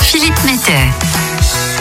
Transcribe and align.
Philippe 0.00 0.44
Metter. 0.44 0.78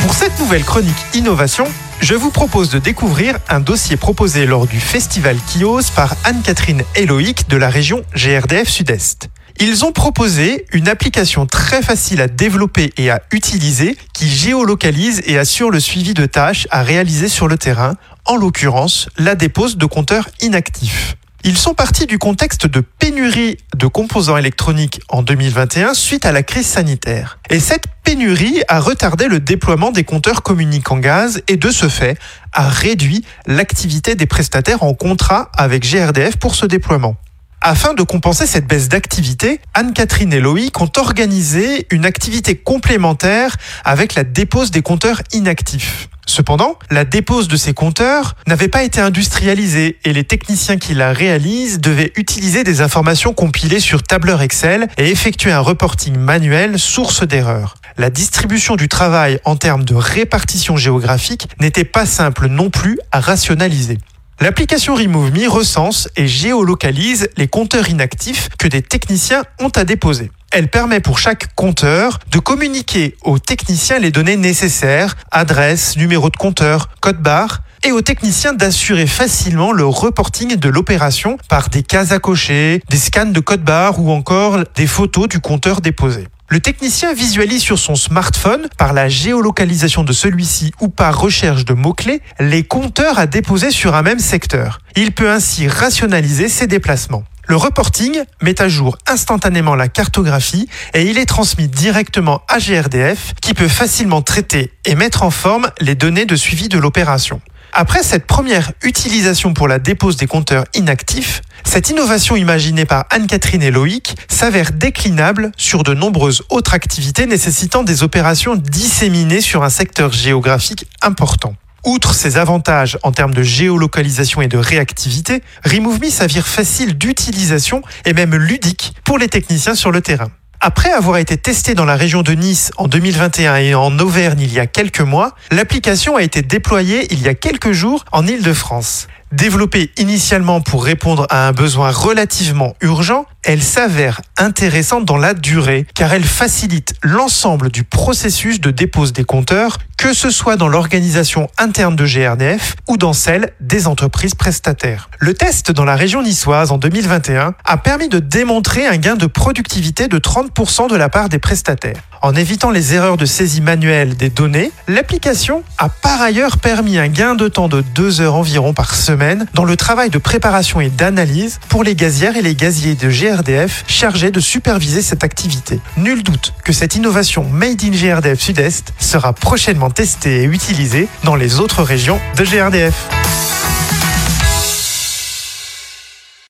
Pour 0.02 0.12
cette 0.12 0.40
nouvelle 0.40 0.64
chronique 0.64 0.98
Innovation, 1.14 1.66
je 2.02 2.16
vous 2.16 2.32
propose 2.32 2.72
de 2.72 2.80
découvrir 2.80 3.38
un 3.48 3.60
dossier 3.60 3.96
proposé 3.96 4.48
lors 4.48 4.66
du 4.66 4.80
festival 4.80 5.38
Kios 5.38 5.92
par 5.96 6.16
Anne-Catherine 6.24 6.82
Eloïc 6.96 7.48
de 7.48 7.58
la 7.58 7.70
région 7.70 8.02
GRDF 8.16 8.68
Sud-Est. 8.68 9.30
Ils 9.60 9.86
ont 9.86 9.92
proposé 9.92 10.66
une 10.74 10.88
application 10.88 11.46
très 11.46 11.84
facile 11.84 12.22
à 12.22 12.28
développer 12.28 12.92
et 12.98 13.12
à 13.12 13.22
utiliser 13.32 13.96
qui 14.16 14.28
géolocalise 14.28 15.22
et 15.28 15.38
assure 15.38 15.70
le 15.70 15.80
suivi 15.80 16.16
de 16.16 16.26
tâches 16.26 16.68
à 16.72 16.82
réaliser 16.82 17.28
sur 17.28 17.48
le 17.48 17.60
terrain, 17.60 17.98
en 18.26 18.36
l'occurrence 18.36 19.10
la 19.20 19.36
dépose 19.36 19.78
de 19.78 19.86
compteurs 19.86 20.28
inactifs. 20.42 21.19
Ils 21.46 21.58
sont 21.58 21.74
partis 21.74 22.06
du 22.06 22.18
contexte 22.18 22.68
de 22.68 22.82
pénurie 22.82 23.58
de 23.76 23.88
composants 23.88 24.36
électroniques 24.36 25.00
en 25.08 25.24
2021 25.24 25.94
suite 25.94 26.26
à 26.26 26.34
la 26.34 26.44
crise 26.44 26.66
sanitaire. 26.66 27.40
Et 27.50 27.62
cette 27.62 27.86
pénurie 28.04 28.62
a 28.68 28.82
retardé 28.82 29.30
le 29.30 29.40
déploiement 29.40 29.92
des 29.92 30.04
compteurs 30.04 30.44
communiquants 30.44 30.98
gaz 30.98 31.42
et 31.48 31.56
de 31.56 31.70
ce 31.72 31.88
fait 31.88 32.18
a 32.52 32.68
réduit 32.68 33.24
l'activité 33.48 34.16
des 34.16 34.26
prestataires 34.26 34.84
en 34.84 34.94
contrat 34.94 35.50
avec 35.56 35.90
GRDF 35.90 36.36
pour 36.36 36.56
ce 36.56 36.66
déploiement. 36.66 37.16
Afin 37.62 37.94
de 37.94 38.04
compenser 38.04 38.46
cette 38.46 38.68
baisse 38.68 38.90
d'activité, 38.90 39.62
Anne-Catherine 39.74 40.34
et 40.34 40.40
Loïc 40.42 40.80
ont 40.82 40.92
organisé 40.98 41.88
une 41.90 42.06
activité 42.06 42.56
complémentaire 42.56 43.56
avec 43.86 44.16
la 44.16 44.26
dépose 44.26 44.72
des 44.72 44.82
compteurs 44.82 45.22
inactifs. 45.32 46.10
Cependant, 46.30 46.78
la 46.92 47.06
dépose 47.06 47.48
de 47.48 47.58
ces 47.58 47.74
compteurs 47.74 48.36
n'avait 48.46 48.68
pas 48.68 48.84
été 48.84 49.02
industrialisée 49.02 49.98
et 50.06 50.14
les 50.14 50.24
techniciens 50.24 50.78
qui 50.78 50.94
la 50.94 51.12
réalisent 51.12 51.80
devaient 51.80 52.14
utiliser 52.16 52.64
des 52.64 52.82
informations 52.82 53.34
compilées 53.34 53.80
sur 53.80 54.04
tableur 54.04 54.44
Excel 54.44 54.90
et 55.00 55.10
effectuer 55.10 55.52
un 55.52 55.60
reporting 55.60 56.16
manuel 56.16 56.78
source 56.78 57.28
d'erreur. 57.28 57.78
La 57.98 58.12
distribution 58.12 58.76
du 58.76 58.88
travail 58.88 59.40
en 59.44 59.56
termes 59.56 59.84
de 59.84 59.96
répartition 59.96 60.78
géographique 60.78 61.48
n'était 61.60 61.84
pas 61.84 62.06
simple 62.06 62.46
non 62.46 62.70
plus 62.70 63.00
à 63.12 63.22
rationaliser. 63.22 63.98
L'application 64.42 64.96
RemoveMe 64.96 65.50
recense 65.50 66.08
et 66.16 66.26
géolocalise 66.26 67.28
les 67.36 67.50
compteurs 67.50 67.90
inactifs 67.90 68.48
que 68.58 68.70
des 68.70 68.82
techniciens 68.82 69.44
ont 69.60 69.72
à 69.76 69.84
déposer. 69.84 70.32
Elle 70.54 70.70
permet 70.70 71.02
pour 71.02 71.20
chaque 71.20 71.54
compteur 71.56 72.20
de 72.32 72.40
communiquer 72.40 73.18
aux 73.24 73.38
techniciens 73.38 74.00
les 74.00 74.12
données 74.12 74.38
nécessaires, 74.38 75.18
adresse, 75.32 75.98
numéro 75.98 76.30
de 76.30 76.38
compteur, 76.38 76.88
code 77.02 77.22
barre, 77.22 77.64
et 77.84 77.92
aux 77.92 78.02
techniciens 78.02 78.54
d'assurer 78.54 79.08
facilement 79.08 79.74
le 79.74 79.86
reporting 79.86 80.56
de 80.56 80.70
l'opération 80.70 81.38
par 81.50 81.68
des 81.68 81.84
cases 81.84 82.14
à 82.14 82.20
cocher, 82.20 82.82
des 82.90 82.98
scans 82.98 83.26
de 83.26 83.40
code 83.42 83.64
barre 83.64 84.00
ou 84.00 84.10
encore 84.10 84.60
des 84.76 84.88
photos 84.88 85.28
du 85.28 85.42
compteur 85.42 85.82
déposé. 85.82 86.30
Le 86.52 86.60
technicien 86.60 87.14
visualise 87.14 87.62
sur 87.62 87.78
son 87.78 87.94
smartphone, 87.94 88.70
par 88.76 88.94
la 88.94 89.08
géolocalisation 89.08 90.04
de 90.04 90.12
celui-ci 90.12 90.72
ou 90.82 90.88
par 90.88 91.20
recherche 91.20 91.64
de 91.64 91.76
mots-clés, 91.76 92.24
les 92.40 92.64
compteurs 92.64 93.20
à 93.20 93.28
déposer 93.28 93.70
sur 93.70 93.94
un 93.94 94.02
même 94.02 94.18
secteur. 94.18 94.80
Il 94.96 95.12
peut 95.12 95.30
ainsi 95.30 95.68
rationaliser 95.68 96.50
ses 96.50 96.66
déplacements. 96.66 97.24
Le 97.48 97.56
reporting 97.56 98.24
met 98.42 98.64
à 98.64 98.68
jour 98.68 98.98
instantanément 99.06 99.76
la 99.76 99.90
cartographie 99.90 100.68
et 100.96 101.04
il 101.04 101.20
est 101.20 101.28
transmis 101.28 101.68
directement 101.68 102.42
à 102.48 102.58
GRDF 102.58 103.36
qui 103.44 103.54
peut 103.54 103.68
facilement 103.68 104.24
traiter 104.24 104.74
et 104.86 104.96
mettre 104.96 105.22
en 105.22 105.30
forme 105.30 105.70
les 105.80 105.94
données 105.94 106.26
de 106.26 106.36
suivi 106.36 106.68
de 106.68 106.80
l'opération. 106.80 107.42
Après 107.74 108.04
cette 108.04 108.26
première 108.26 108.72
utilisation 108.84 109.54
pour 109.54 109.68
la 109.68 109.80
dépose 109.80 110.18
des 110.18 110.28
compteurs 110.28 110.66
inactifs, 110.74 111.42
cette 111.64 111.90
innovation 111.90 112.36
imaginée 112.36 112.86
par 112.86 113.06
Anne-Catherine 113.12 113.62
et 113.62 113.72
Loïc 113.72 114.16
s'avère 114.28 114.72
déclinable 114.72 115.52
sur 115.56 115.84
de 115.84 115.94
nombreuses 115.94 116.44
autres 116.50 116.74
activités 116.74 117.26
nécessitant 117.26 117.84
des 117.84 118.04
opérations 118.04 118.56
disséminées 118.56 119.42
sur 119.42 119.64
un 119.64 119.70
secteur 119.70 120.12
géographique 120.12 120.88
important. 121.02 121.56
Outre 121.86 122.14
ses 122.14 122.38
avantages 122.38 122.98
en 123.04 123.12
termes 123.12 123.34
de 123.34 123.44
géolocalisation 123.44 124.42
et 124.42 124.48
de 124.48 124.58
réactivité, 124.58 125.44
RemoveMe 125.64 126.10
s'avère 126.10 126.48
facile 126.48 126.98
d'utilisation 126.98 127.82
et 128.06 128.14
même 128.14 128.36
ludique 128.36 128.94
pour 129.06 129.18
les 129.18 129.30
techniciens 129.30 129.76
sur 129.76 129.92
le 129.92 130.02
terrain. 130.02 130.30
Après 130.62 130.92
avoir 130.92 131.18
été 131.20 131.38
testé 131.38 131.74
dans 131.74 131.86
la 131.86 131.96
région 131.96 132.22
de 132.22 132.34
Nice 132.34 132.74
en 132.76 132.90
2021 132.90 133.56
et 133.56 133.76
en 133.76 133.98
Auvergne 133.98 134.42
il 134.42 134.52
y 134.52 134.60
a 134.60 134.68
quelques 134.68 135.00
mois, 135.00 135.34
l'application 135.52 136.18
a 136.18 136.22
été 136.22 136.42
déployée 136.42 137.08
il 137.14 137.22
y 137.22 137.30
a 137.30 137.34
quelques 137.34 137.72
jours 137.72 138.04
en 138.12 138.28
Île-de-France. 138.28 139.08
Développée 139.32 139.92
initialement 139.98 140.60
pour 140.60 140.84
répondre 140.84 141.28
à 141.30 141.48
un 141.48 141.52
besoin 141.52 141.92
relativement 141.92 142.74
urgent, 142.82 143.26
elle 143.44 143.62
s'avère 143.62 144.22
intéressante 144.38 145.06
dans 145.06 145.18
la 145.18 145.36
durée 145.36 145.86
car 145.94 146.12
elle 146.14 146.24
facilite 146.24 146.96
l'ensemble 147.04 147.70
du 147.70 147.84
processus 147.84 148.60
de 148.60 148.72
dépose 148.72 149.14
des 149.14 149.24
compteurs, 149.24 149.78
que 150.00 150.14
ce 150.14 150.32
soit 150.32 150.56
dans 150.56 150.68
l'organisation 150.68 151.48
interne 151.60 151.96
de 151.96 152.06
GRDF 152.06 152.76
ou 152.88 152.98
dans 152.98 153.14
celle 153.14 153.54
des 153.60 153.86
entreprises 153.86 154.34
prestataires. 154.34 155.12
Le 155.20 155.36
test 155.36 155.72
dans 155.72 155.86
la 155.86 155.96
région 155.96 156.24
niçoise 156.24 156.72
en 156.72 156.80
2021 156.80 157.54
a 157.64 157.78
permis 157.78 158.10
de 158.10 158.18
démontrer 158.18 158.88
un 158.88 158.98
gain 158.98 159.16
de 159.16 159.28
productivité 159.28 160.08
de 160.08 160.18
30% 160.18 160.90
de 160.90 160.96
la 160.96 161.10
part 161.10 161.30
des 161.30 161.40
prestataires. 161.40 162.02
En 162.22 162.36
évitant 162.36 162.70
les 162.70 162.94
erreurs 162.94 163.16
de 163.16 163.26
saisie 163.26 163.62
manuelle 163.62 164.18
des 164.18 164.30
données, 164.30 164.72
l'application 164.90 165.64
a 165.78 165.88
par 165.88 166.22
ailleurs 166.22 166.58
permis 166.58 166.98
un 166.98 167.08
gain 167.08 167.34
de 167.34 167.48
temps 167.48 167.70
de 167.70 167.82
2 167.82 168.20
heures 168.20 168.36
environ 168.36 168.74
par 168.74 168.94
semaine 168.94 169.46
dans 169.54 169.64
le 169.64 169.78
travail 169.78 170.10
de 170.10 170.18
préparation 170.18 170.82
et 170.82 170.90
d'analyse 170.90 171.60
pour 171.70 171.84
les 171.84 171.96
gazières 171.96 172.36
et 172.36 172.42
les 172.42 172.56
gaziers 172.56 172.96
de 172.96 173.10
GRDF 173.10 173.86
chargés 173.88 174.32
de 174.32 174.42
superviser 174.42 175.02
cette 175.02 175.24
activité. 175.24 175.80
Nul 175.96 176.22
doute 176.22 176.54
que 176.66 176.74
cette 176.74 176.96
innovation 176.96 177.46
Made 177.50 177.84
in 177.86 177.92
GRDF 177.92 178.40
Sud-Est 178.40 178.94
sera 179.00 179.32
prochainement 179.32 179.90
testée 179.90 180.42
et 180.42 180.46
utilisée 180.46 181.08
dans 181.24 181.36
les 181.36 181.62
autres 181.62 181.84
régions 181.84 182.20
de 182.38 182.44
GRDF. 182.44 183.19